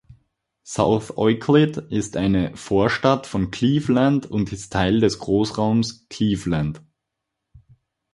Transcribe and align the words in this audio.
South 0.63 1.13
Euclid 1.15 1.77
ist 1.91 2.17
eine 2.17 2.57
Vorstadt 2.57 3.27
von 3.27 3.51
Cleveland 3.51 4.25
und 4.25 4.51
ist 4.51 4.73
Teil 4.73 4.99
des 4.99 5.19
Großraums 5.19 6.07
Cleveland. 6.09 6.81